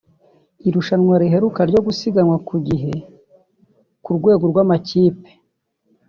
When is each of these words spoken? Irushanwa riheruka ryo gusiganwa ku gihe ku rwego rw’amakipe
Irushanwa 0.67 1.15
riheruka 1.21 1.61
ryo 1.69 1.81
gusiganwa 1.87 2.37
ku 2.47 2.55
gihe 2.67 2.93
ku 4.03 4.09
rwego 4.17 4.43
rw’amakipe 4.51 5.29